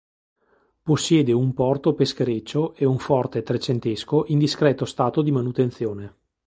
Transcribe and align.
Possiede 0.81 1.31
un 1.31 1.53
porto 1.53 1.93
peschereccio 1.93 2.73
e 2.73 2.85
un 2.85 2.97
forte 2.97 3.43
trecentesco 3.43 4.23
in 4.29 4.39
discreto 4.39 4.85
stato 4.85 5.21
di 5.21 5.29
manutenzione. 5.29 6.15